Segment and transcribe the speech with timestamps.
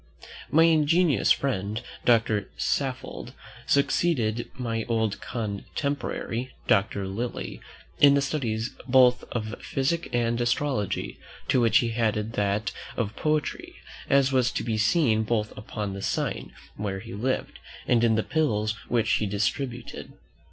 [0.49, 3.33] My ingenious friend, Doctor Saffold,
[3.67, 7.61] succeeded my old contemporary, Doctor Lilly,
[7.99, 11.19] in the studies both of physic and astrology,
[11.49, 13.75] to which he added that of poetry,
[14.09, 18.23] as was to be seen both upon the sign where he lived, and in the
[18.23, 20.13] pills which he distributed.